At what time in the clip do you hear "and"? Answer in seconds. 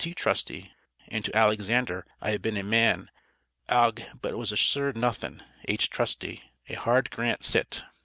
1.09-1.23